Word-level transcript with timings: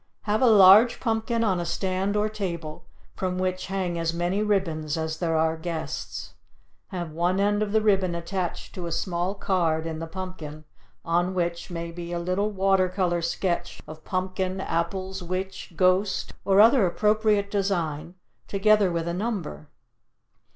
Have 0.23 0.41
a 0.41 0.47
large 0.47 0.99
pumpkin 0.99 1.43
on 1.43 1.59
a 1.59 1.63
stand 1.63 2.15
or 2.17 2.27
table 2.27 2.85
from 3.15 3.37
which 3.37 3.67
hang 3.67 3.99
as 3.99 4.15
many 4.15 4.41
ribbons 4.41 4.97
as 4.97 5.19
there 5.19 5.37
are 5.37 5.55
guests. 5.55 6.33
Have 6.87 7.11
one 7.11 7.39
end 7.39 7.61
of 7.61 7.71
the 7.71 7.83
ribbon 7.83 8.15
attached 8.15 8.73
to 8.73 8.87
a 8.87 8.91
small 8.91 9.35
card 9.35 9.85
in 9.85 9.99
the 9.99 10.07
pumpkin 10.07 10.65
on 11.05 11.35
which 11.35 11.69
may 11.69 11.91
be 11.91 12.11
a 12.11 12.17
little 12.17 12.49
water 12.49 12.89
color 12.89 13.21
sketch 13.21 13.79
of 13.87 14.03
pumpkin, 14.03 14.59
apples, 14.59 15.21
witch, 15.21 15.73
ghost 15.75 16.33
or 16.45 16.59
other 16.59 16.87
appropriate 16.87 17.51
design 17.51 18.15
together 18.47 18.91
with 18.91 19.07
a 19.07 19.13
number. 19.13 19.67